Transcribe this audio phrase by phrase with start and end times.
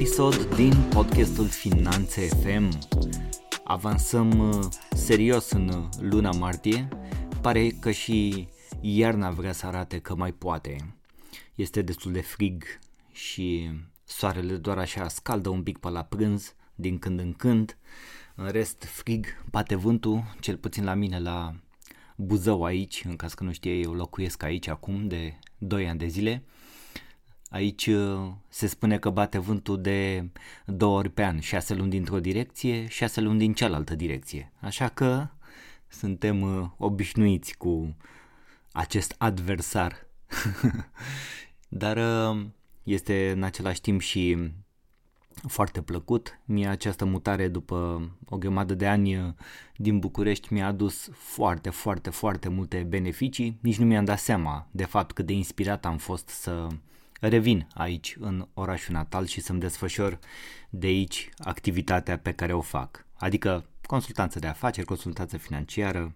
[0.00, 2.78] episod din podcastul Finanțe FM.
[3.64, 6.88] Avansăm uh, serios în uh, luna martie,
[7.40, 8.48] pare că și
[8.80, 10.96] iarna vrea să arate că mai poate.
[11.54, 12.64] Este destul de frig
[13.12, 13.70] și
[14.04, 17.78] soarele doar așa scaldă un pic pe la prânz din când în când.
[18.34, 21.54] În rest, frig, bate vântul, cel puțin la mine la
[22.16, 26.06] Buzău aici, în caz că nu știe, eu locuiesc aici acum de 2 ani de
[26.06, 26.44] zile.
[27.50, 30.30] Aici uh, se spune că bate vântul de
[30.66, 34.52] două ori pe an, șase luni dintr-o direcție, șase luni din cealaltă direcție.
[34.60, 35.28] Așa că
[35.88, 37.96] suntem uh, obișnuiți cu
[38.72, 40.06] acest adversar.
[41.68, 42.46] Dar uh,
[42.82, 44.52] este în același timp și
[45.48, 46.40] foarte plăcut.
[46.44, 49.34] Mie această mutare după o grămadă de ani
[49.76, 53.58] din București mi-a adus foarte, foarte, foarte multe beneficii.
[53.60, 56.66] Nici nu mi-am dat seama de fapt cât de inspirat am fost să
[57.28, 60.18] revin aici în orașul natal și să-mi desfășor
[60.70, 63.06] de aici activitatea pe care o fac.
[63.14, 66.14] Adică consultanță de afaceri, consultanță financiară,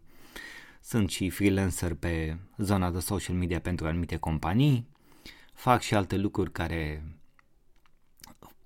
[0.80, 4.86] sunt și freelancer pe zona de social media pentru anumite companii,
[5.54, 7.04] fac și alte lucruri care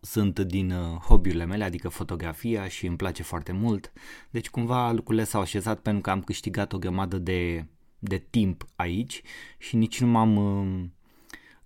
[0.00, 3.92] sunt din uh, hobby-urile mele, adică fotografia și îmi place foarte mult.
[4.30, 7.66] Deci cumva lucrurile s-au așezat pentru că am câștigat o grămadă de,
[7.98, 9.22] de timp aici
[9.58, 10.97] și nici nu m-am, uh, nu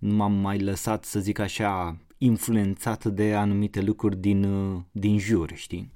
[0.09, 5.91] m-am mai lăsat, să zic așa, influențat de anumite lucruri din, uh, din jur, știi?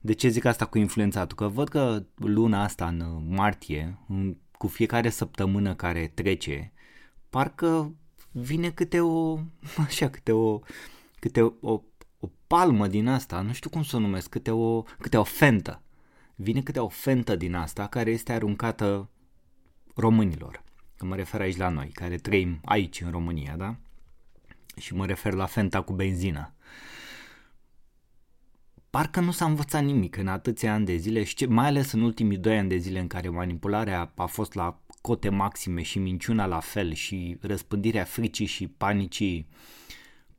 [0.00, 1.36] De ce zic asta cu influențatul?
[1.36, 3.98] Că văd că luna asta, în martie,
[4.58, 6.72] cu fiecare săptămână care trece,
[7.30, 7.94] parcă
[8.30, 9.38] vine câte o,
[9.86, 10.58] așa, câte o,
[11.18, 11.82] câte o, o,
[12.20, 15.82] o palmă din asta, nu știu cum să o numesc, câte o, câte o fentă.
[16.34, 19.10] Vine câte o fentă din asta care este aruncată
[19.94, 20.64] românilor.
[20.96, 23.76] Că mă refer aici la noi, care trăim aici în România, da?
[24.76, 26.54] Și mă refer la fenta cu benzină.
[28.90, 32.36] Parcă nu s-a învățat nimic în atâția ani de zile și mai ales în ultimii
[32.36, 36.60] doi ani de zile în care manipularea a fost la cote maxime și minciuna la
[36.60, 39.48] fel și răspândirea fricii și panicii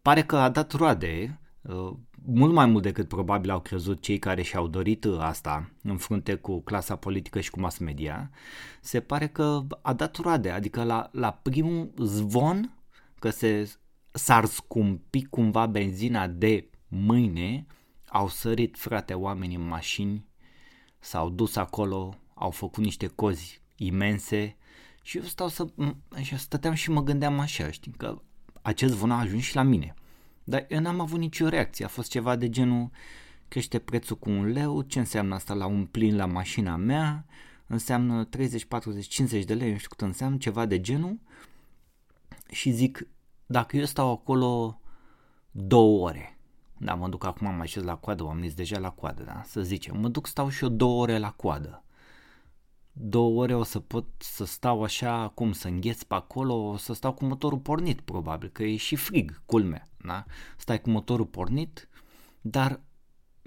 [0.02, 1.47] pare că a dat roade uh,
[2.26, 6.62] mult mai mult decât probabil au crezut cei care și-au dorit asta în frunte cu
[6.62, 8.30] clasa politică și cu mass media,
[8.82, 12.78] se pare că a dat roade, adică la, la primul zvon
[13.20, 13.72] că se
[14.12, 17.66] s-ar scumpi cumva benzina de mâine,
[18.10, 20.26] au sărit frate oamenii în mașini,
[21.00, 24.56] s-au dus acolo, au făcut niște cozi imense
[25.02, 25.68] și eu stau să,
[26.12, 28.22] așa, stăteam și mă gândeam așa, știi, că
[28.62, 29.94] acest vân a ajuns și la mine.
[30.50, 32.90] Dar eu n-am avut nicio reacție, a fost ceva de genul
[33.48, 37.26] crește prețul cu un leu, ce înseamnă asta la un plin la mașina mea,
[37.68, 41.20] înseamnă 30, 40, 50 de lei, nu știu cât înseamnă, ceva de genul.
[42.52, 43.08] Și zic,
[43.46, 44.80] dacă eu stau acolo
[45.52, 46.38] două ore,
[46.78, 49.62] da, mă duc acum, am așez la coadă, am zis deja la coadă, da, să
[49.62, 51.84] zicem, mă duc, stau și eu două ore la coadă
[53.00, 56.94] două ore o să pot să stau așa, cum să îngheț pe acolo, o să
[56.94, 60.26] stau cu motorul pornit probabil, că e și frig, culme, da?
[60.58, 61.90] Stai cu motorul pornit,
[62.42, 62.82] dar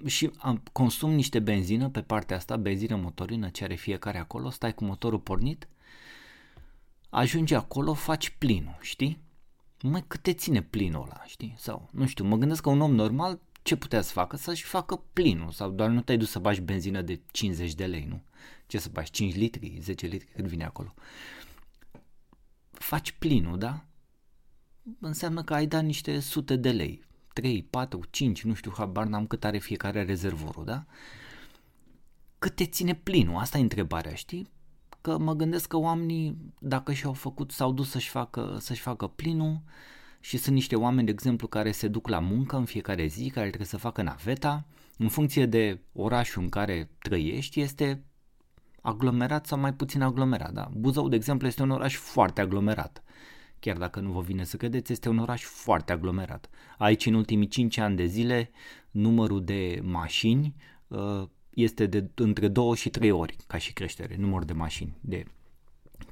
[0.05, 4.73] și am, consum niște benzină pe partea asta, benzină motorină, ce are fiecare acolo, stai
[4.73, 5.67] cu motorul pornit,
[7.09, 9.21] ajungi acolo, faci plinul, știi?
[9.81, 11.53] Mai cât te ține plinul ăla, știi?
[11.57, 14.35] Sau, nu știu, mă gândesc că un om normal ce putea să facă?
[14.35, 18.05] Să-și facă plinul sau doar nu te-ai dus să bagi benzină de 50 de lei,
[18.05, 18.23] nu?
[18.67, 19.11] Ce să bagi?
[19.11, 20.93] 5 litri, 10 litri, cât vine acolo.
[22.71, 23.85] Faci plinul, da?
[24.99, 27.03] Înseamnă că ai dat niște sute de lei.
[27.33, 30.85] 3, 4, 5, nu știu, habar n-am cât are fiecare rezervorul, da?
[32.39, 33.37] Cât te ține plinul?
[33.37, 34.49] Asta e întrebarea, știi?
[35.01, 39.61] Că mă gândesc că oamenii, dacă și-au făcut, s-au dus să-și facă, să-și facă plinul,
[40.21, 43.47] și sunt niște oameni, de exemplu, care se duc la muncă în fiecare zi, care
[43.47, 44.65] trebuie să facă naveta,
[44.97, 48.03] în funcție de orașul în care trăiești, este
[48.81, 50.51] aglomerat sau mai puțin aglomerat.
[50.51, 50.71] Da?
[50.73, 53.03] Buzău, de exemplu, este un oraș foarte aglomerat.
[53.59, 56.49] Chiar dacă nu vă vine să credeți, este un oraș foarte aglomerat.
[56.77, 58.51] Aici, în ultimii 5 ani de zile,
[58.91, 60.55] numărul de mașini
[60.87, 65.25] uh, este de între 2 și 3 ori ca și creștere, număr de mașini, de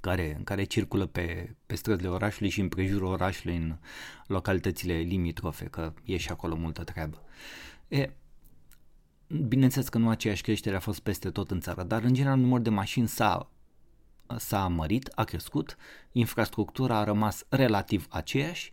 [0.02, 3.78] care, care circulă pe, pe străzile orașului și în prejurul orașului în
[4.28, 7.24] localitățile limitrofe, că e și acolo multă treabă.
[7.88, 8.10] E,
[9.48, 12.64] bineînțeles că nu aceeași creștere a fost peste tot în țară, dar în general numărul
[12.64, 13.52] de mașini s-a,
[14.38, 15.78] s-a mărit, a crescut,
[16.12, 18.72] infrastructura a rămas relativ aceeași,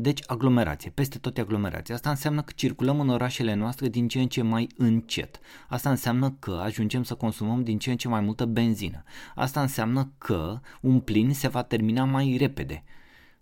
[0.00, 1.94] deci aglomerație, peste tot aglomerație.
[1.94, 5.40] Asta înseamnă că circulăm în orașele noastre din ce în ce mai încet.
[5.68, 9.02] Asta înseamnă că ajungem să consumăm din ce în ce mai multă benzină.
[9.34, 12.84] Asta înseamnă că un plin se va termina mai repede.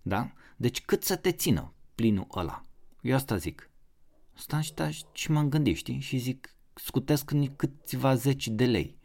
[0.03, 0.33] Da?
[0.57, 2.63] Deci cât să te țină plinul ăla?
[3.01, 3.71] Eu asta zic.
[4.35, 6.01] Stai și, stai și m-am gândit, știi?
[6.01, 8.99] Și zic, scutesc câțiva zeci de lei.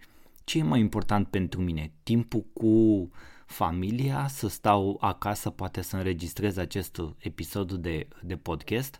[0.44, 1.92] Ce e mai important pentru mine?
[2.04, 3.10] Timpul cu
[3.52, 9.00] familia, să stau acasă, poate să înregistrez acest episod de, de podcast.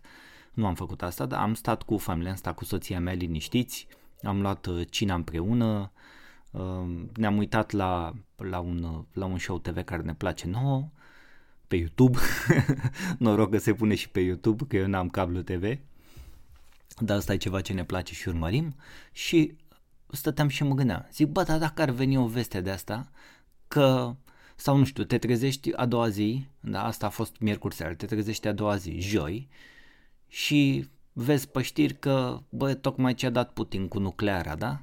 [0.52, 3.86] Nu am făcut asta, dar am stat cu familia, am stat cu soția mea liniștiți,
[4.22, 5.92] am luat uh, cina împreună,
[6.50, 10.88] uh, ne-am uitat la, la, un, la un show TV care ne place nouă,
[11.72, 12.18] pe YouTube.
[13.18, 15.78] Noroc că se pune și pe YouTube, că eu n-am cablu TV.
[16.98, 18.74] Dar asta e ceva ce ne place și urmărim.
[19.12, 19.56] Și
[20.08, 21.08] stăteam și mă gândeam.
[21.12, 23.10] Zic, bă, dar dacă ar veni o veste de asta,
[23.68, 24.14] că
[24.62, 28.06] sau nu știu, te trezești a doua zi, da, asta a fost miercuri seara, te
[28.06, 29.48] trezești a doua zi, joi,
[30.28, 34.82] și vezi pe știri că, bă, tocmai ce a dat Putin cu nucleara, da?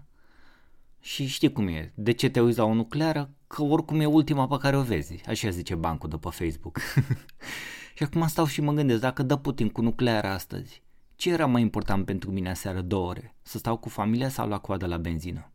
[0.99, 3.29] Și știi cum e, de ce te uiți la o nucleară?
[3.47, 6.79] Că oricum e ultima pe care o vezi, așa zice bancul după Facebook.
[7.95, 10.83] și acum stau și mă gândesc, dacă dă Putin cu nucleara astăzi,
[11.15, 13.35] ce era mai important pentru mine aseară două ore?
[13.41, 15.51] Să stau cu familia sau la coadă la benzină?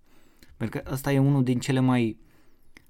[0.57, 2.19] Pentru că ăsta e unul din cele mai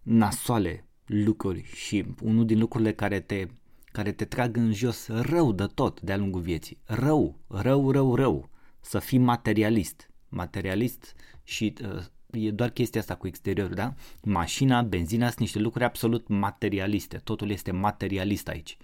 [0.02, 3.46] nasoale lucruri și unul din lucrurile care te,
[3.84, 6.78] care te trag în jos rău de tot de-a lungul vieții.
[6.84, 8.50] Rău, rău, rău, rău.
[8.80, 10.10] Să fii materialist.
[10.28, 13.94] Materialist și uh, e doar chestia asta cu exteriorul, da?
[14.22, 17.16] Mașina, benzina sunt niște lucruri absolut materialiste.
[17.16, 18.76] Totul este materialist aici.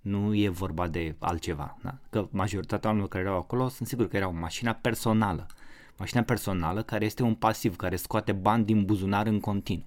[0.00, 1.78] Nu e vorba de altceva.
[1.82, 1.98] Da?
[2.10, 5.46] Că majoritatea oamenilor care erau acolo sunt sigur că erau mașina personală.
[5.98, 9.86] Mașina personală care este un pasiv, care scoate bani din buzunar în continuu.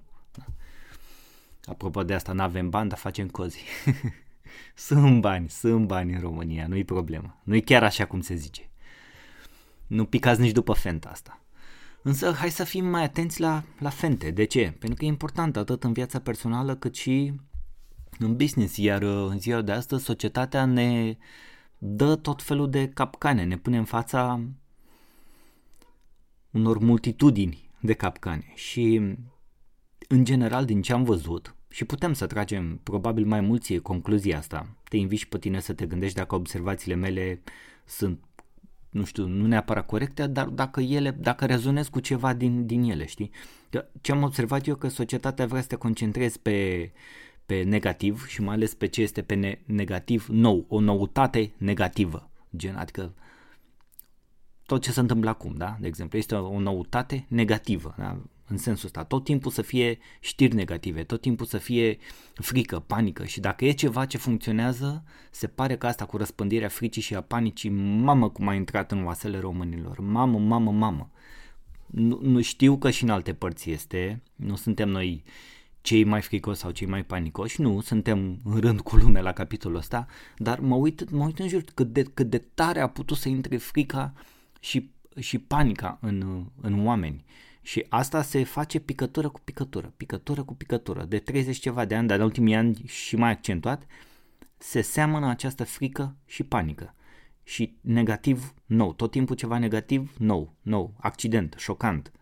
[1.64, 1.72] Da?
[1.72, 3.64] Apropo de asta, nu avem bani, dar facem cozi.
[4.74, 7.40] sunt bani, sunt bani în România, nu-i problemă.
[7.44, 8.70] Nu-i chiar așa cum se zice.
[9.86, 11.42] Nu picați nici după fenta asta.
[12.02, 14.30] Însă hai să fim mai atenți la, la fente.
[14.30, 14.74] De ce?
[14.78, 17.32] Pentru că e important atât în viața personală cât și
[18.18, 18.76] în business.
[18.76, 21.16] Iar uh, în ziua de astăzi societatea ne
[21.78, 24.40] dă tot felul de capcane, ne pune în fața
[26.50, 28.52] unor multitudini de capcane.
[28.54, 29.00] Și
[30.12, 34.76] în general, din ce am văzut, și putem să tragem probabil mai mulți concluzia asta,
[34.88, 37.42] te invit și pe tine să te gândești dacă observațiile mele
[37.84, 38.24] sunt,
[38.90, 43.06] nu știu, nu neapărat corecte, dar dacă ele, dacă rezonez cu ceva din, din ele,
[43.06, 43.30] știi?
[44.00, 46.90] Ce am observat eu că societatea vrea să te concentrezi pe,
[47.46, 52.30] pe negativ și mai ales pe ce este pe ne- negativ nou, o noutate negativă,
[52.56, 53.12] gen, adică
[54.66, 55.76] tot ce se întâmplă acum, da?
[55.80, 58.18] De exemplu, este o, o noutate negativă, da?
[58.46, 61.98] În sensul ăsta, tot timpul să fie știri negative, tot timpul să fie
[62.34, 63.24] frică, panică.
[63.24, 67.20] Și dacă e ceva ce funcționează, se pare că asta cu răspândirea fricii și a
[67.20, 71.10] panicii, mamă cum a intrat în oasele românilor, mamă, mamă, mamă.
[71.86, 75.24] Nu, nu știu că și în alte părți este, nu suntem noi
[75.80, 79.76] cei mai fricoși sau cei mai panicoși, nu, suntem în rând cu lumea la capitolul
[79.76, 80.06] ăsta,
[80.36, 83.28] dar mă uit, mă uit în jur cât de, cât de tare a putut să
[83.28, 84.12] intre frica
[84.60, 87.24] și, și panica în, în oameni.
[87.62, 91.04] Și asta se face picătură cu picătură, picătură cu picătură.
[91.04, 93.86] De 30 ceva de ani, dar în ultimii ani și mai accentuat,
[94.58, 96.94] se seamănă această frică și panică.
[97.42, 98.92] Și negativ, nou.
[98.92, 100.94] Tot timpul ceva negativ, nou, nou.
[100.98, 102.12] Accident, șocant.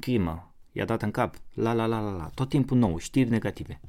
[0.00, 2.30] Crimă, i-a dat în cap, la la la la la.
[2.34, 3.80] Tot timpul nou, știri negative.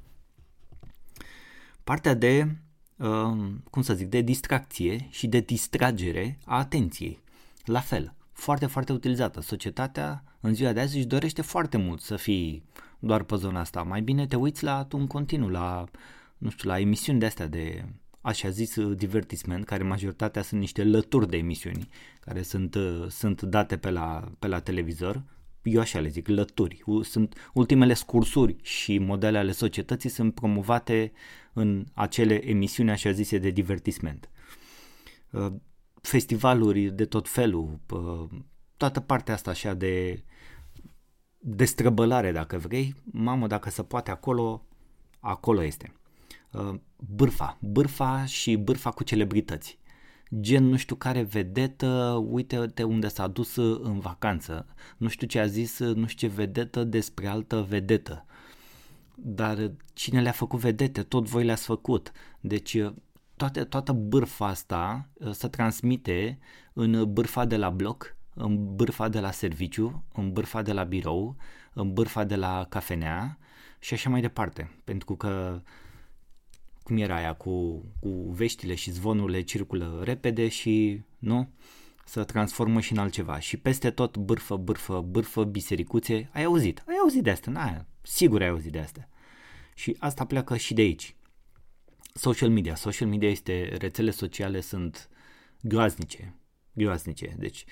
[1.83, 2.55] Partea de,
[2.95, 7.19] uh, cum să zic, de distracție și de distragere a atenției.
[7.65, 9.41] La fel foarte, foarte utilizată.
[9.41, 12.63] Societatea în ziua de azi își dorește foarte mult să fii
[12.99, 13.83] doar pe zona asta.
[13.83, 15.83] Mai bine te uiți la un continuu, la,
[16.37, 17.85] nu știu, la emisiuni de astea de
[18.21, 22.75] așa zis divertisment, care majoritatea sunt niște lături de emisiuni, care sunt,
[23.09, 25.23] sunt date pe la, pe la televizor,
[25.63, 26.83] eu așa le zic, lături.
[27.01, 31.11] Sunt ultimele scursuri și modele ale societății sunt promovate
[31.53, 34.29] în acele emisiuni așa zise de divertisment
[36.01, 37.79] festivaluri de tot felul,
[38.77, 40.23] toată partea asta așa de
[41.37, 44.65] destrăbălare, dacă vrei, mamă, dacă se poate acolo,
[45.19, 45.93] acolo este.
[46.95, 49.77] Bârfa, bârfa și bârfa cu celebrități.
[50.39, 54.67] Gen nu știu care vedetă, uite-te unde s-a dus în vacanță.
[54.97, 58.25] Nu știu ce a zis, nu știu ce vedetă despre altă vedetă.
[59.15, 61.03] Dar cine le-a făcut vedete?
[61.03, 62.11] Tot voi le-ați făcut.
[62.39, 62.77] Deci
[63.39, 66.39] toate, toată bârfa asta uh, se transmite
[66.73, 71.35] în bârfa de la bloc, în bârfa de la serviciu, în bârfa de la birou,
[71.73, 73.37] în bârfa de la cafenea
[73.79, 74.81] și așa mai departe.
[74.83, 75.61] Pentru că
[76.83, 81.49] cum era aia cu, cu veștile și zvonurile circulă repede și nu
[82.05, 83.39] să transformă și în altceva.
[83.39, 86.29] Și peste tot bârfă, bârfă, bârfă, bisericuțe.
[86.33, 86.83] Ai auzit?
[86.87, 87.51] Ai auzit de asta?
[87.51, 89.09] Na, sigur ai auzit de asta.
[89.73, 91.15] Și asta pleacă și de aici
[92.19, 92.75] social media.
[92.75, 95.09] Social media este, rețele sociale sunt
[95.61, 96.33] groaznice,
[96.73, 97.35] groaznice.
[97.37, 97.65] Deci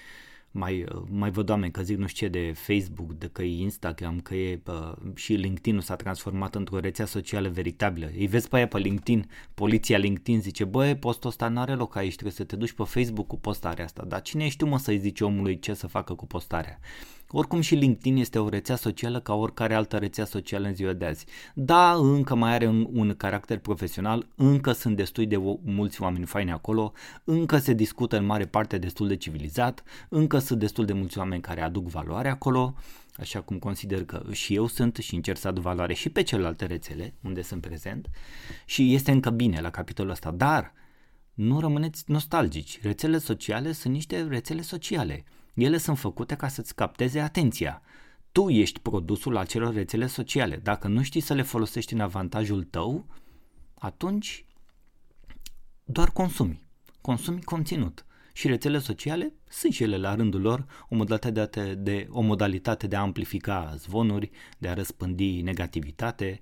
[0.52, 4.20] mai, mai văd oameni că zic nu știu ce de Facebook, de că e Instagram,
[4.20, 8.12] că e uh, și LinkedIn s-a transformat într-o rețea socială veritabilă.
[8.18, 12.14] Îi vezi pe aia pe LinkedIn, poliția LinkedIn zice, băi, postul ăsta n-are loc aici,
[12.14, 14.04] trebuie să te duci pe Facebook cu postarea asta.
[14.08, 16.80] Dar cine ești tu mă să-i zici omului ce să facă cu postarea?
[17.30, 21.06] Oricum și LinkedIn este o rețea socială ca oricare altă rețea socială în ziua de
[21.06, 21.26] azi.
[21.54, 26.26] Da, încă mai are un, un caracter profesional, încă sunt destui de o, mulți oameni
[26.26, 26.94] faini acolo,
[27.24, 31.42] încă se discută în mare parte destul de civilizat, încă sunt destul de mulți oameni
[31.42, 32.76] care aduc valoare acolo,
[33.18, 36.66] așa cum consider că și eu sunt și încerc să aduc valoare și pe celelalte
[36.66, 38.10] rețele unde sunt prezent
[38.66, 40.74] și este încă bine la capitolul ăsta, dar
[41.34, 42.82] nu rămâneți nostalgici.
[42.82, 45.24] Rețele sociale sunt niște rețele sociale
[45.58, 47.82] ele sunt făcute ca să-ți capteze atenția.
[48.32, 50.56] Tu ești produsul acelor rețele sociale.
[50.56, 53.06] Dacă nu știi să le folosești în avantajul tău,
[53.74, 54.46] atunci
[55.84, 56.68] doar consumi.
[57.02, 58.06] Consumi conținut.
[58.34, 62.96] Și rețele sociale sunt și ele la rândul lor o modalitate de, o modalitate de
[62.96, 66.42] a amplifica zvonuri, de a răspândi negativitate,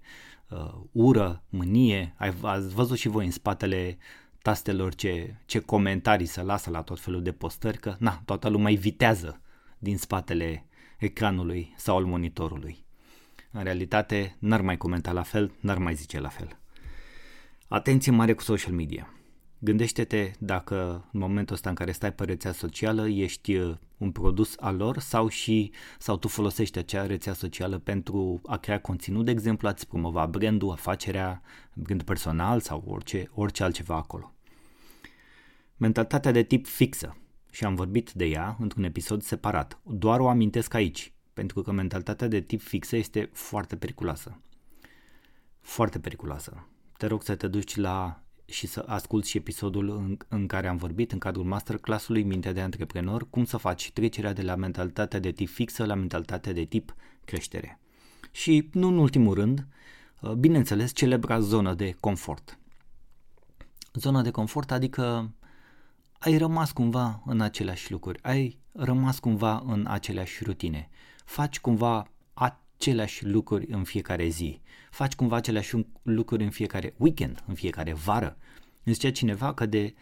[0.49, 2.15] uh, ură, mânie.
[2.17, 3.97] Ai, ați văzut și voi în spatele
[4.45, 8.69] tastelor ce, ce comentarii să lasă la tot felul de postări, că na, toată lumea
[8.69, 9.41] îi vitează
[9.77, 10.65] din spatele
[10.97, 12.85] ecranului sau al monitorului.
[13.51, 16.59] În realitate, n-ar mai comenta la fel, n-ar mai zice la fel.
[17.67, 19.13] Atenție mare cu social media.
[19.59, 24.55] Gândește-te dacă în momentul ăsta în care stai pe rețea socială ești uh, un produs
[24.59, 29.31] al lor sau și sau tu folosești acea rețea socială pentru a crea conținut, de
[29.31, 31.41] exemplu, a-ți promova brandul, afacerea,
[31.73, 34.34] brand personal sau orice, orice altceva acolo.
[35.77, 37.17] Mentalitatea de tip fixă,
[37.51, 42.27] și am vorbit de ea într-un episod separat, doar o amintesc aici, pentru că mentalitatea
[42.27, 44.41] de tip fixă este foarte periculoasă.
[45.61, 46.67] Foarte periculoasă.
[46.97, 50.77] Te rog să te duci la și să asculti și episodul în, în care am
[50.77, 55.31] vorbit în cadrul masterclassului Mintea de Antreprenor, cum să faci trecerea de la mentalitatea de
[55.31, 57.79] tip fixă la mentalitatea de tip creștere.
[58.31, 59.67] Și, nu în ultimul rând,
[60.37, 62.59] bineînțeles, celebra zonă de confort.
[63.93, 65.33] Zona de confort adică
[66.25, 70.89] ai rămas cumva în aceleași lucruri, ai rămas cumva în aceleași rutine,
[71.25, 77.53] faci cumva aceleași lucruri în fiecare zi, faci cumva aceleași lucruri în fiecare weekend, în
[77.53, 78.37] fiecare vară.
[78.83, 79.93] Îmi zicea cineva că de,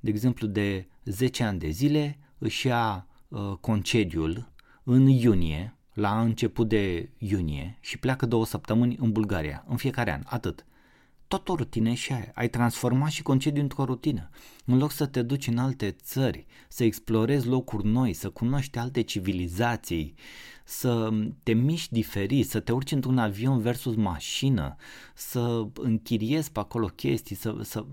[0.00, 6.68] de exemplu de 10 ani de zile își ia uh, concediul în iunie, la început
[6.68, 10.66] de iunie și pleacă două săptămâni în Bulgaria, în fiecare an, atât
[11.28, 12.32] tot o rutină și aia.
[12.34, 14.28] Ai transformat și concediu într-o rutină.
[14.64, 19.00] În loc să te duci în alte țări, să explorezi locuri noi, să cunoști alte
[19.00, 20.14] civilizații,
[20.64, 21.10] să
[21.42, 24.76] te miști diferit, să te urci într-un avion versus mașină,
[25.14, 27.86] să închiriezi pe acolo chestii, să, să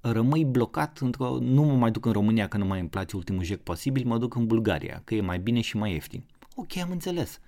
[0.00, 1.38] rămâi blocat într-o...
[1.40, 4.18] Nu mă mai duc în România că nu mai îmi place ultimul jec posibil, mă
[4.18, 6.24] duc în Bulgaria, că e mai bine și mai ieftin.
[6.54, 7.40] Ok, am înțeles.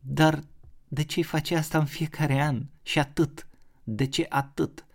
[0.00, 0.40] Dar
[0.88, 2.62] de ce face asta în fiecare an?
[2.82, 3.47] Și atât.
[3.90, 4.86] De ce atât?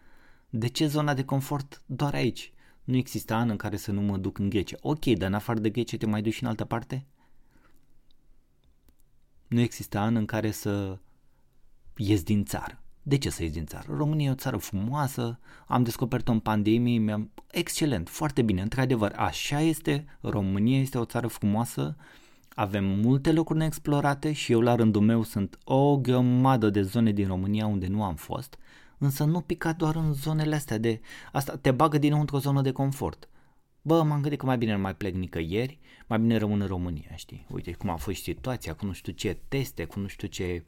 [0.50, 2.53] De ce zona de confort doar aici?
[2.83, 4.77] Nu există an în care să nu mă duc în ghece.
[4.81, 7.05] Ok, dar în afară de ghece te mai duci și în altă parte?
[9.47, 10.97] Nu există an în care să
[11.97, 12.81] ies din țară.
[13.03, 13.93] De ce să ies din țară?
[13.95, 17.31] România e o țară frumoasă, am descoperit-o în pandemie, mi-am...
[17.51, 21.95] excelent, foarte bine, într-adevăr, așa este, România este o țară frumoasă,
[22.55, 27.27] avem multe locuri neexplorate și eu la rândul meu sunt o grămadă de zone din
[27.27, 28.57] România unde nu am fost
[28.97, 31.01] însă nu pica doar în zonele astea de...
[31.31, 33.27] Asta te bagă din nou într-o zonă de confort.
[33.85, 37.15] Bă, m-am gândit că mai bine nu mai plec nicăieri, mai bine rămân în România,
[37.15, 37.45] știi?
[37.50, 40.65] Uite cum a fost situația, cu nu știu ce teste, cu nu știu ce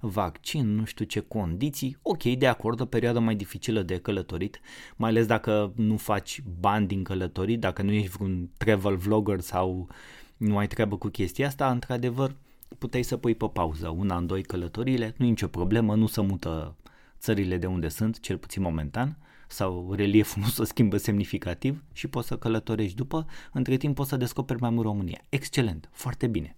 [0.00, 1.96] vaccin, nu știu ce condiții.
[2.02, 4.60] Ok, de acord, o perioadă mai dificilă de călătorit,
[4.96, 9.88] mai ales dacă nu faci bani din călătorit, dacă nu ești un travel vlogger sau
[10.36, 12.36] nu ai treabă cu chestia asta, într-adevăr,
[12.78, 16.20] puteai să pui pe pauză un an, doi călătorile, nu e nicio problemă, nu se
[16.20, 16.76] mută
[17.18, 22.26] țările de unde sunt, cel puțin momentan, sau relieful nu se schimbă semnificativ și poți
[22.26, 25.20] să călătorești după, între timp poți să descoperi mai mult România.
[25.28, 26.56] Excelent, foarte bine.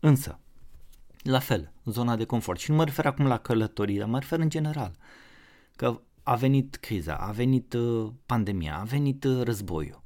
[0.00, 0.38] Însă,
[1.22, 2.60] la fel, zona de confort.
[2.60, 4.96] Și nu mă refer acum la călătorii, dar mă refer în general.
[5.76, 10.02] Că a venit criza, a venit uh, pandemia, a venit uh, războiul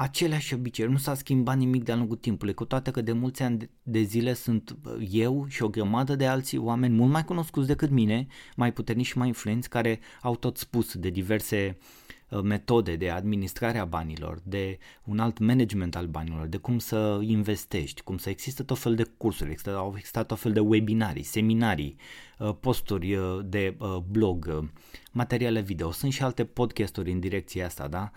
[0.00, 3.70] aceleași obiceiuri, nu s-a schimbat nimic de-a lungul timpului, cu toate că de mulți ani
[3.82, 4.76] de zile sunt
[5.10, 8.26] eu și o grămadă de alții oameni mult mai cunoscuți decât mine,
[8.56, 11.99] mai puternici și mai influenți, care au tot spus de diverse uh,
[12.42, 18.02] metode de administrare a banilor, de un alt management al banilor, de cum să investești,
[18.02, 21.96] cum să există tot fel de cursuri, există, au existat tot fel de webinarii, seminarii,
[22.38, 23.76] uh, posturi uh, de
[24.10, 24.70] blog,
[25.12, 25.90] materiale video.
[25.90, 28.10] Sunt și alte podcasturi în direcția asta, da?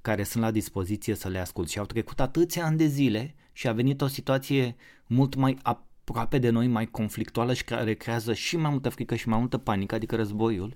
[0.00, 3.68] Care sunt la dispoziție să le ascult și au trecut atâția ani de zile și
[3.68, 4.76] a venit o situație
[5.06, 9.28] mult mai aproape de noi, mai conflictuală și care creează și mai multă frică și
[9.28, 10.74] mai multă panică, adică războiul,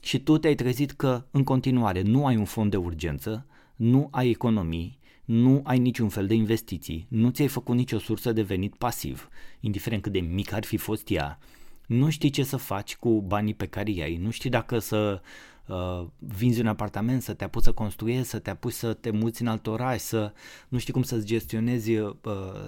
[0.00, 4.28] și tu te-ai trezit că în continuare nu ai un fond de urgență, nu ai
[4.28, 9.28] economii, nu ai niciun fel de investiții, nu ți-ai făcut nicio sursă de venit pasiv,
[9.60, 11.38] indiferent cât de mic ar fi fost ea,
[11.86, 15.22] nu știi ce să faci cu banii pe care i ai, nu știi dacă să
[15.70, 19.42] uh, vinzi un apartament, să te apuci să construiești, să te apuci să te muți
[19.42, 20.32] în alt oraș, să
[20.68, 22.10] nu știi cum să-ți gestionezi uh,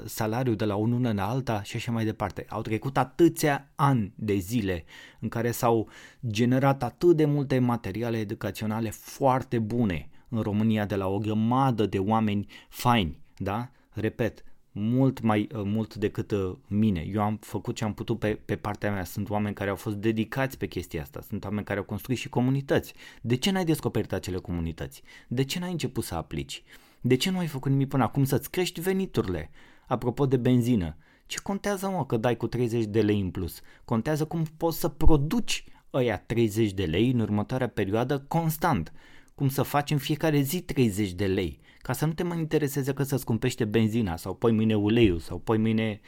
[0.05, 2.47] salariul de la o lună în alta și așa mai departe.
[2.49, 4.85] Au trecut atâția ani de zile
[5.21, 5.89] în care s-au
[6.27, 11.99] generat atât de multe materiale educaționale foarte bune în România de la o grămadă de
[11.99, 13.71] oameni faini, da?
[13.91, 17.01] Repet, mult mai uh, mult decât uh, mine.
[17.13, 19.05] Eu am făcut ce am putut pe, pe partea mea.
[19.05, 21.21] Sunt oameni care au fost dedicați pe chestia asta.
[21.21, 22.95] Sunt oameni care au construit și comunități.
[23.23, 25.03] De ce n-ai descoperit acele comunități?
[25.29, 26.63] De ce n-ai început să aplici?
[27.01, 29.51] De ce nu ai făcut nimic până acum să-ți crești veniturile?
[29.87, 33.61] Apropo de benzină, ce contează mă că dai cu 30 de lei în plus?
[33.85, 38.93] Contează cum poți să produci ăia 30 de lei în următoarea perioadă constant.
[39.35, 42.93] Cum să faci în fiecare zi 30 de lei ca să nu te mai intereseze
[42.93, 46.01] că să scumpește benzina sau poi mâine uleiul sau poi mâine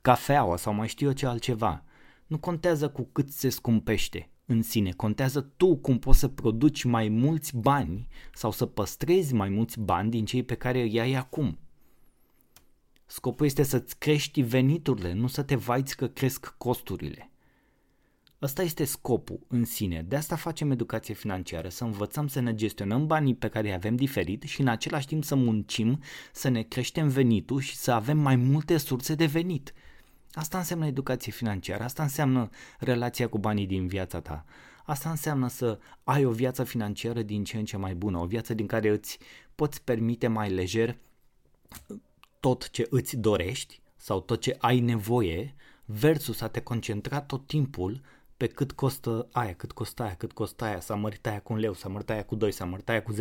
[0.00, 1.84] cafeaua sau mai știu eu ce altceva.
[2.26, 7.08] Nu contează cu cât se scumpește în sine, contează tu cum poți să produci mai
[7.08, 11.58] mulți bani sau să păstrezi mai mulți bani din cei pe care îi ai acum.
[13.06, 17.30] Scopul este să-ți crești veniturile, nu să te vaiți că cresc costurile.
[18.42, 20.04] Ăsta este scopul în sine.
[20.08, 23.96] De asta facem educație financiară, să învățăm să ne gestionăm banii pe care îi avem
[23.96, 26.02] diferit și în același timp să muncim,
[26.32, 29.72] să ne creștem venitul și să avem mai multe surse de venit.
[30.32, 34.44] Asta înseamnă educație financiară, asta înseamnă relația cu banii din viața ta.
[34.84, 38.54] Asta înseamnă să ai o viață financiară din ce în ce mai bună, o viață
[38.54, 39.18] din care îți
[39.54, 40.96] poți permite mai lejer
[42.40, 48.00] tot ce îți dorești sau tot ce ai nevoie versus a te concentra tot timpul
[48.38, 51.58] pe cât costă aia, cât costă aia, cât costă aia, s-a mărit aia cu un
[51.58, 53.16] leu, s-a mărit aia cu 2, s-a mărit aia cu 10%,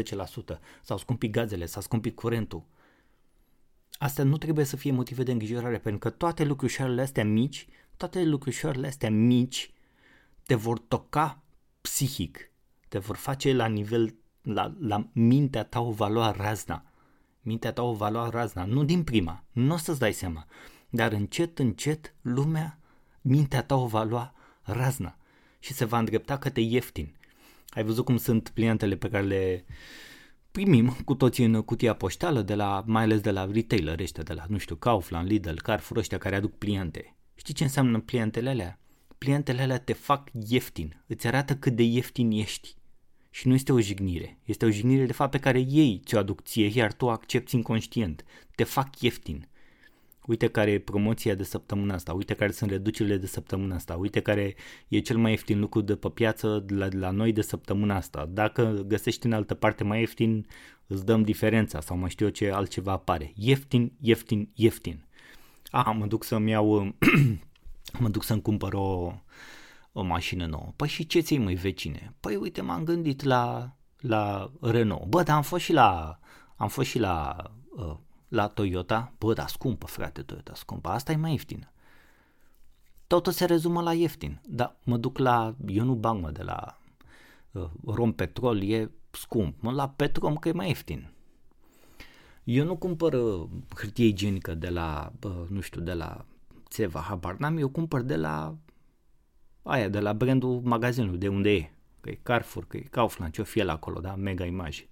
[0.81, 2.63] s-au scumpit gazele, s-a scumpit curentul.
[3.97, 8.23] Astea nu trebuie să fie motive de îngrijorare, pentru că toate lucrușoarele astea mici, toate
[8.23, 9.73] lucrușoarele astea mici
[10.43, 11.43] te vor toca
[11.81, 12.51] psihic,
[12.87, 16.85] te vor face la nivel, la, la mintea ta o valoare razna.
[17.41, 20.45] Mintea ta o valoare razna, nu din prima, nu o să-ți dai seama,
[20.89, 22.79] dar încet, încet, lumea,
[23.21, 24.35] mintea ta o va lua
[24.71, 25.17] razna
[25.59, 27.15] și se va îndrepta către ieftin.
[27.69, 29.65] Ai văzut cum sunt pliantele pe care le
[30.51, 34.33] primim cu toții în cutia poștală, de la, mai ales de la retailer ăștia, de
[34.33, 37.15] la, nu știu, Kaufland, Lidl, Carrefour ăștia care aduc pliante.
[37.35, 38.79] Știi ce înseamnă pliantele alea?
[39.17, 42.75] Pliantele alea te fac ieftin, îți arată cât de ieftin ești.
[43.29, 46.41] Și nu este o jignire, este o jignire de fapt pe care ei ți-o aduc
[46.41, 48.25] ție, iar tu accepti inconștient.
[48.55, 49.47] Te fac ieftin
[50.27, 54.19] uite care e promoția de săptămâna asta, uite care sunt reducerile de săptămâna asta, uite
[54.19, 54.55] care
[54.87, 58.29] e cel mai ieftin lucru de pe piață la, la noi de săptămâna asta.
[58.29, 60.47] Dacă găsești în altă parte mai ieftin,
[60.87, 63.31] îți dăm diferența sau mai știu eu ce altceva apare.
[63.35, 65.05] Ieftin, ieftin, ieftin.
[65.69, 66.95] A, mă duc să-mi iau,
[67.99, 69.13] mă duc să-mi cumpăr o,
[69.91, 70.73] o mașină nouă.
[70.75, 72.15] Păi și ce ți mai vecine?
[72.19, 75.05] Păi uite, m-am gândit la, la Renault.
[75.05, 76.19] Bă, dar am fost și la,
[76.55, 77.35] am fost și la
[77.75, 81.71] uh, la Toyota, bă, dar scumpă, frate, Toyota, scumpă, asta e mai ieftină.
[83.07, 86.77] Totul se rezumă la ieftin, dar mă duc la, eu nu bag mă de la
[87.51, 91.11] uh, rom petrol, e scump, mă la petrom că e mai ieftin.
[92.43, 96.25] Eu nu cumpăr uh, hârtie igienică de la, uh, nu știu, de la
[96.69, 98.57] Țeva, habar n-am, eu cumpăr de la
[99.63, 101.71] aia, de la brandul magazinului, de unde e.
[102.01, 104.87] Că e Carrefour, că e Kaufland, ce-o fie la acolo, da, mega imagine.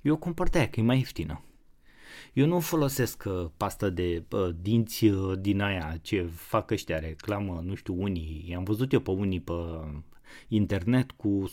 [0.00, 1.44] Eu cumpăr de aia, că e mai ieftină.
[2.32, 7.62] Eu nu folosesc uh, pastă de uh, dinți uh, din aia ce fac ăștia reclamă,
[7.64, 8.44] nu știu, unii.
[8.48, 9.52] I-am văzut eu pe unii pe
[10.48, 11.50] internet cu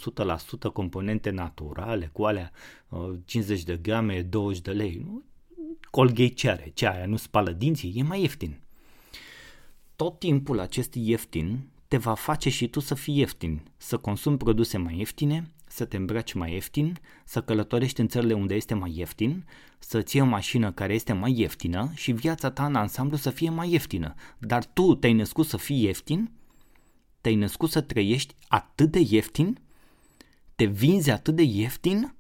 [0.68, 2.52] 100% componente naturale, cu alea
[2.90, 5.02] uh, 50 de grame, 20 de lei.
[5.06, 5.24] Nu?
[5.92, 6.72] Colgate ce are?
[6.74, 7.06] Ce aia?
[7.06, 7.94] Nu spală dinții?
[7.96, 8.60] E mai ieftin.
[9.96, 14.78] Tot timpul acest ieftin te va face și tu să fii ieftin, să consumi produse
[14.78, 19.46] mai ieftine, să te îmbraci mai ieftin, să călătorești în țările unde este mai ieftin,
[19.80, 23.50] să ții o mașină care este mai ieftină și viața ta în ansamblu să fie
[23.50, 24.14] mai ieftină.
[24.38, 26.32] Dar tu te-ai născut să fii ieftin?
[27.22, 29.60] Te-ai născut să trăiești atât de ieftin?
[30.56, 32.16] Te vinzi atât de ieftin?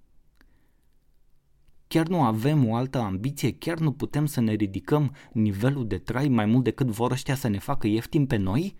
[1.87, 3.51] Chiar nu avem o altă ambiție?
[3.51, 7.47] Chiar nu putem să ne ridicăm nivelul de trai mai mult decât vor ăștia să
[7.47, 8.75] ne facă ieftin pe noi?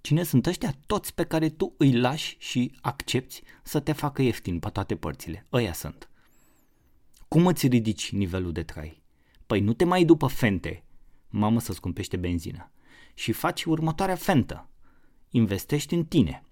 [0.00, 4.58] Cine sunt ăștia toți pe care tu îi lași și accepti să te facă ieftin
[4.58, 5.46] pe toate părțile?
[5.52, 6.11] Ăia sunt.
[7.32, 9.02] Cum îți ridici nivelul de trai?
[9.46, 10.84] Păi nu te mai după fente,
[11.28, 12.70] mamă să scumpește benzina,
[13.14, 14.68] și faci următoarea fentă.
[15.30, 16.44] Investești în tine.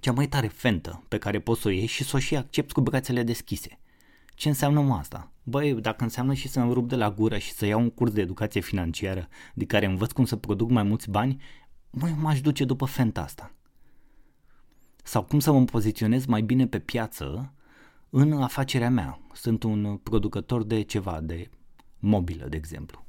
[0.00, 2.72] Cea mai tare fentă pe care poți să o iei și să o și accepti
[2.72, 3.78] cu brațele deschise.
[4.34, 5.32] Ce înseamnă mă asta?
[5.42, 8.20] Băi, dacă înseamnă și să-mi rup de la gură și să iau un curs de
[8.20, 11.42] educație financiară de care învăț cum să produc mai mulți bani,
[11.90, 13.54] măi, m-aș duce după fenta asta.
[15.02, 17.52] Sau cum să mă poziționez mai bine pe piață
[18.10, 19.20] în afacerea mea.
[19.32, 21.50] Sunt un producător de ceva, de
[21.98, 23.04] mobilă, de exemplu.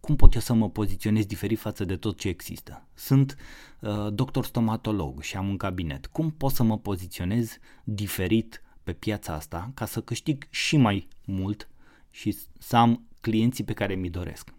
[0.00, 2.86] Cum pot eu să mă poziționez diferit față de tot ce există?
[2.94, 3.36] Sunt
[3.80, 6.06] uh, doctor stomatolog și am un cabinet.
[6.06, 11.68] Cum pot să mă poziționez diferit pe piața asta ca să câștig și mai mult
[12.10, 14.54] și să am clienții pe care mi doresc?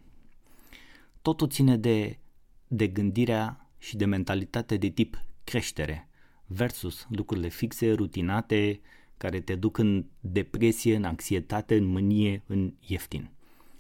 [1.22, 2.20] Totul ține de,
[2.68, 6.10] de gândirea și de mentalitate de tip creștere
[6.46, 8.82] versus lucrurile fixe, rutinate,
[9.22, 13.30] care te duc în depresie, în anxietate, în mânie, în ieftin.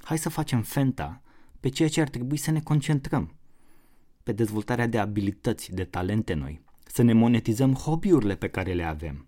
[0.01, 1.21] Hai să facem fenta
[1.59, 3.35] pe ceea ce ar trebui să ne concentrăm,
[4.23, 9.27] pe dezvoltarea de abilități, de talente noi, să ne monetizăm hobby-urile pe care le avem,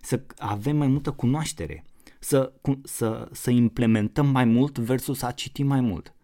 [0.00, 1.84] să avem mai multă cunoaștere,
[2.18, 6.14] să, să, să implementăm mai mult versus a citi mai mult.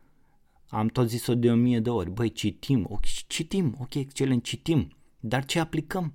[0.69, 4.97] Am tot zis-o de o mie de ori, băi, citim, ok, citim, ok, excelent, citim,
[5.21, 6.15] dar ce aplicăm?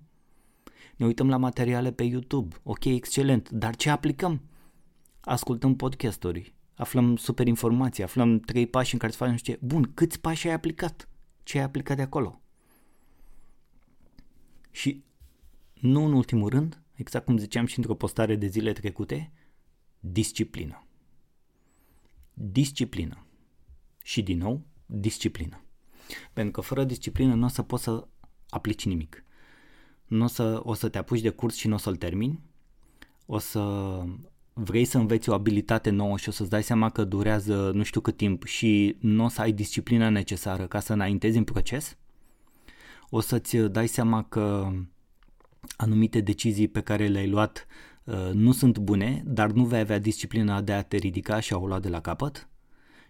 [1.01, 4.41] Ne uităm la materiale pe YouTube, ok, excelent, dar ce aplicăm?
[5.21, 9.59] Ascultăm podcasturi, aflăm super informații, aflăm trei pași în care să facem ce.
[9.61, 11.09] Bun, câți pași ai aplicat?
[11.43, 12.41] Ce ai aplicat de acolo?
[14.71, 15.03] Și
[15.73, 19.31] nu în ultimul rând, exact cum ziceam și într-o postare de zile trecute,
[19.99, 20.87] disciplină.
[22.33, 23.25] Disciplină.
[24.03, 25.63] Și din nou, disciplină.
[26.33, 28.07] Pentru că fără disciplină nu o să poți să
[28.49, 29.25] aplici nimic.
[30.11, 32.39] Nu o să, o să te apuci de curs și nu o să-l termini.
[33.25, 33.93] O să
[34.53, 38.01] vrei să înveți o abilitate nouă și o să-ți dai seama că durează nu știu
[38.01, 41.97] cât timp și nu o să ai disciplina necesară ca să înaintezi în proces,
[43.09, 44.71] o să-ți dai seama că
[45.77, 47.67] anumite decizii pe care le-ai luat
[48.03, 51.57] uh, nu sunt bune, dar nu vei avea disciplina de a te ridica și a
[51.57, 52.49] o lua de la capăt.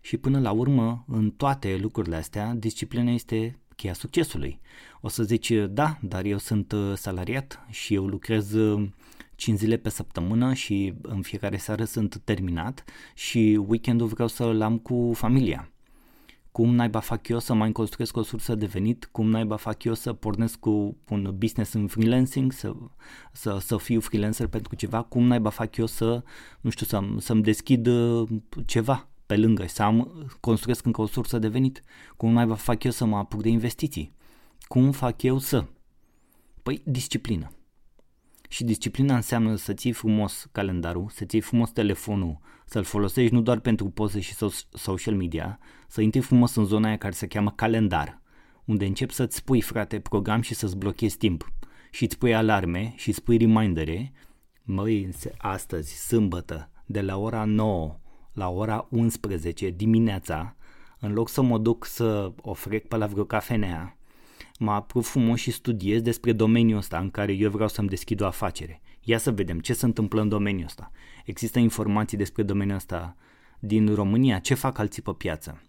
[0.01, 4.59] Și până la urmă, în toate lucrurile astea, disciplina este cheia succesului.
[5.01, 8.89] O să zici, da, dar eu sunt uh, salariat și eu lucrez uh,
[9.35, 14.77] 5 zile pe săptămână și în fiecare seară sunt terminat și weekendul vreau să-l am
[14.77, 15.71] cu familia.
[16.51, 19.09] Cum naiba fac eu să mai construiesc o sursă de venit?
[19.11, 22.73] Cum naiba fac eu să pornesc cu un business în freelancing, să,
[23.31, 25.01] să, să fiu freelancer pentru ceva?
[25.01, 26.23] Cum naiba fac eu să,
[26.61, 28.29] nu știu, să, să-mi deschid uh,
[28.65, 31.81] ceva pe lângă, să am, construiesc încă o sursă de venit?
[32.17, 34.15] Cum naiba fac eu să mă apuc de investiții?
[34.61, 35.65] Cum fac eu să?
[36.63, 37.51] Păi disciplină.
[38.49, 43.59] Și disciplina înseamnă să ții frumos calendarul, să ții frumos telefonul, să-l folosești nu doar
[43.59, 44.35] pentru poze și
[44.73, 48.21] social media, să intri frumos în zona aia care se cheamă calendar,
[48.65, 51.51] unde începi să-ți spui, frate, program și să-ți blochezi timp.
[51.91, 54.11] Și îți pui alarme și îți pui remindere,
[54.63, 58.00] măi, astăzi, sâmbătă, de la ora 9
[58.41, 60.55] la ora 11 dimineața,
[60.99, 63.97] în loc să mă duc să o frec pe la vreo cafenea,
[64.59, 68.25] mă apuc frumos și studiez despre domeniul ăsta în care eu vreau să-mi deschid o
[68.25, 68.81] afacere.
[69.01, 70.91] Ia să vedem ce se întâmplă în domeniul ăsta.
[71.25, 73.15] Există informații despre domeniul ăsta
[73.59, 75.61] din România, ce fac alții pe piață.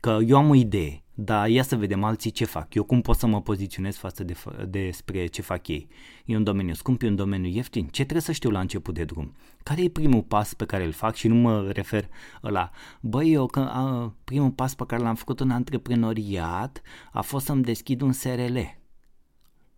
[0.00, 2.74] Că eu am o idee, dar ia să vedem alții ce fac.
[2.74, 4.36] Eu cum pot să mă poziționez față de,
[4.68, 5.88] despre ce fac ei.
[6.24, 7.86] E un domeniu scump, e un domeniu ieftin.
[7.86, 9.34] Ce trebuie să știu la început de drum?
[9.62, 12.08] Care e primul pas pe care îl fac și nu mă refer
[12.40, 17.44] la, băi, eu că a, primul pas pe care l-am făcut în antreprenoriat a fost
[17.44, 18.58] să-mi deschid un SRL.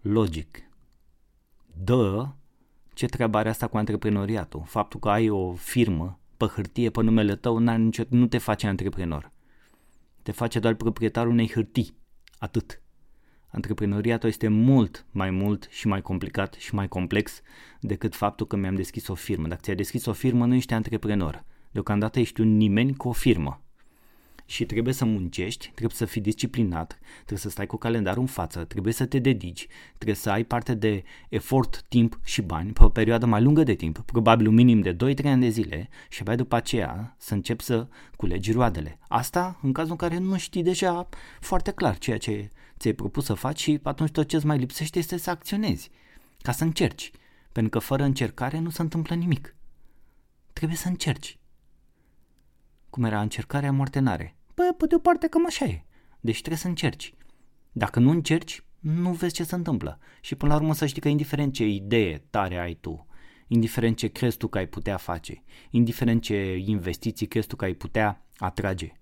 [0.01, 0.63] Logic.
[1.85, 2.29] Dă,
[2.95, 4.63] ce treabă are asta cu antreprenoriatul?
[4.67, 9.37] Faptul că ai o firmă pe hârtie, pe numele tău, nicio, nu te face antreprenor
[10.29, 11.97] te face doar proprietarul unei hârtii.
[12.39, 12.83] Atât.
[13.47, 17.41] Antreprenoriatul este mult mai mult și mai complicat și mai complex
[17.81, 19.49] decât faptul că mi-am deschis o firmă.
[19.49, 21.45] Dacă ți-ai deschis o firmă, nu ești antreprenor.
[21.71, 23.63] Deocamdată ești un nimeni cu o firmă
[24.51, 28.65] și trebuie să muncești, trebuie să fii disciplinat, trebuie să stai cu calendarul în față,
[28.65, 32.89] trebuie să te dedici, trebuie să ai parte de efort, timp și bani pe o
[32.89, 36.37] perioadă mai lungă de timp, probabil un minim de 2-3 ani de zile și abia
[36.37, 38.99] după aceea să începi să culegi roadele.
[39.09, 41.09] Asta în cazul în care nu știi deja
[41.41, 44.99] foarte clar ceea ce ți-ai propus să faci și atunci tot ce îți mai lipsește
[44.99, 45.91] este să acționezi,
[46.43, 47.11] ca să încerci,
[47.53, 49.57] pentru că fără încercare nu se întâmplă nimic.
[50.53, 51.39] trebuie să încerci.
[52.91, 54.38] Cum era încercarea, moarte n-are.
[54.59, 55.85] Bă, pe de o parte cam așa e.
[56.21, 57.15] Deci trebuie să încerci.
[57.73, 59.99] Dacă nu încerci, nu vezi ce se întâmplă.
[60.21, 63.07] Și până la urmă să știi că indiferent ce idee tare ai tu,
[63.47, 67.75] indiferent ce crezi tu că ai putea face, indiferent ce investiții crezi tu că ai
[67.75, 68.93] putea atrage,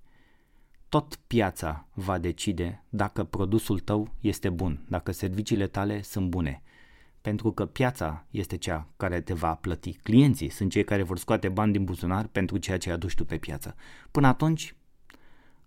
[0.88, 6.62] tot piața va decide dacă produsul tău este bun, dacă serviciile tale sunt bune.
[7.20, 9.92] Pentru că piața este cea care te va plăti.
[10.02, 13.36] Clienții sunt cei care vor scoate bani din buzunar pentru ceea ce aduci tu pe
[13.38, 13.74] piață.
[14.10, 14.74] Până atunci,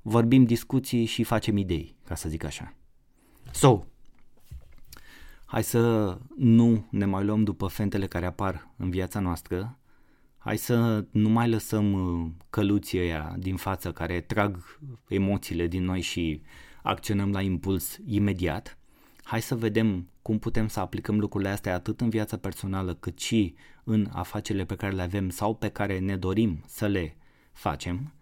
[0.01, 2.73] vorbim discuții și facem idei, ca să zic așa.
[3.51, 3.83] So,
[5.45, 9.79] hai să nu ne mai luăm după fentele care apar în viața noastră,
[10.37, 16.01] hai să nu mai lăsăm uh, căluții ăia din față care trag emoțiile din noi
[16.01, 16.41] și
[16.83, 18.77] acționăm la impuls imediat.
[19.23, 23.55] Hai să vedem cum putem să aplicăm lucrurile astea atât în viața personală cât și
[23.83, 27.17] în afacerile pe care le avem sau pe care ne dorim să le
[27.51, 28.13] facem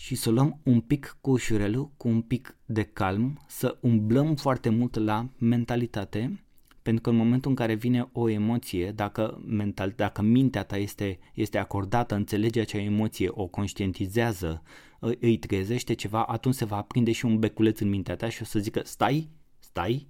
[0.00, 4.68] și să luăm un pic cu ușurelul, cu un pic de calm, să umblăm foarte
[4.68, 6.44] mult la mentalitate,
[6.82, 11.18] pentru că în momentul în care vine o emoție, dacă, mental, dacă mintea ta este,
[11.34, 14.62] este acordată, înțelege acea emoție, o conștientizează,
[14.98, 18.44] îi trezește ceva, atunci se va aprinde și un beculeț în mintea ta și o
[18.44, 20.08] să zică stai, stai,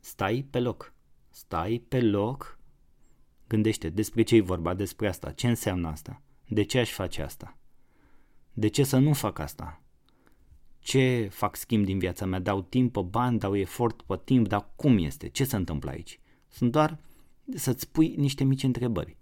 [0.00, 0.94] stai pe loc,
[1.30, 2.58] stai pe loc,
[3.46, 7.56] gândește despre ce e vorba, despre asta, ce înseamnă asta, de ce aș face asta
[8.58, 9.80] de ce să nu fac asta?
[10.78, 12.38] Ce fac schimb din viața mea?
[12.38, 15.28] Dau timp pe bani, dau efort pe timp, dar cum este?
[15.28, 16.20] Ce se întâmplă aici?
[16.48, 16.98] Sunt doar
[17.54, 19.16] să-ți pui niște mici întrebări.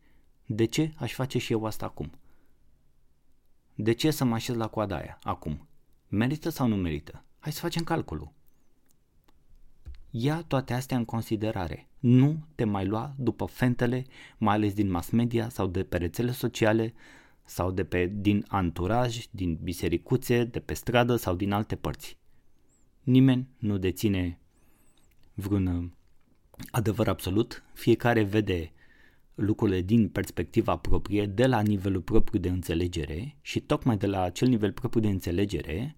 [0.47, 2.11] De ce aș face și eu asta acum?
[3.75, 5.69] De ce să mă așez la coada aia acum?
[6.09, 7.25] Merită sau nu merită?
[7.39, 8.33] Hai să facem calculul.
[10.11, 11.89] Ia toate astea în considerare.
[11.99, 14.07] Nu te mai lua după fentele,
[14.39, 16.95] mai ales din mass media sau de pe rețele sociale
[17.45, 22.19] sau de pe, din anturaj, din bisericuțe, de pe stradă sau din alte părți.
[23.03, 24.39] Nimeni nu deține
[25.35, 25.95] vreun
[26.71, 28.73] adevăr absolut, fiecare vede
[29.35, 34.49] lucrurile din perspectiva proprie, de la nivelul propriu de înțelegere și tocmai de la acel
[34.49, 35.97] nivel propriu de înțelegere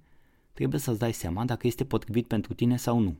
[0.52, 3.16] trebuie să-ți dai seama dacă este potrivit pentru tine sau nu.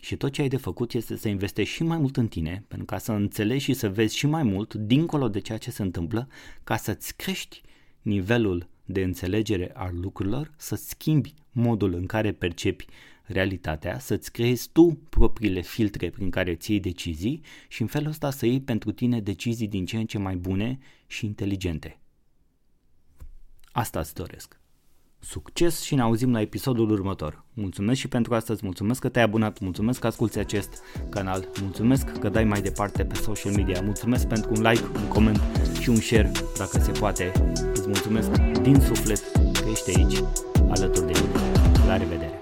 [0.00, 2.86] Și tot ce ai de făcut este să investești și mai mult în tine, pentru
[2.86, 6.28] ca să înțelegi și să vezi și mai mult, dincolo de ceea ce se întâmplă,
[6.64, 7.62] ca să-ți crești
[8.02, 12.86] nivelul de înțelegere al lucrurilor, să-ți schimbi modul în care percepi
[13.22, 18.30] realitatea, să-ți creezi tu propriile filtre prin care ți iei decizii și în felul ăsta
[18.30, 22.00] să iei pentru tine decizii din ce în ce mai bune și inteligente.
[23.72, 24.60] Asta îți doresc.
[25.28, 27.44] Succes și ne auzim la episodul următor.
[27.54, 32.28] Mulțumesc și pentru astăzi, mulțumesc că te-ai abonat, mulțumesc că asculti acest canal, mulțumesc că
[32.28, 35.40] dai mai departe pe social media, mulțumesc pentru un like, un coment
[35.80, 37.32] și un share dacă se poate.
[37.72, 38.30] Îți mulțumesc
[38.62, 40.18] din suflet că ești aici
[40.68, 41.86] alături de mine.
[41.86, 42.35] La revedere!